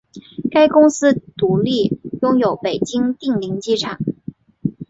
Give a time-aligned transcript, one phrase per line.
[0.49, 3.99] 该公司独立拥有北京定陵机场。